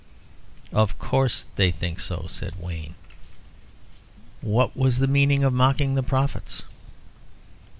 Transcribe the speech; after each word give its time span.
"Of 0.73 0.97
course 0.97 1.45
they 1.57 1.69
think 1.69 1.99
so," 1.99 2.25
said 2.27 2.59
Wayne. 2.59 2.95
"What 4.41 4.75
was 4.75 4.97
the 4.97 5.05
meaning 5.05 5.43
of 5.43 5.53
mocking 5.53 5.93
the 5.93 6.01
prophets?" 6.01 6.63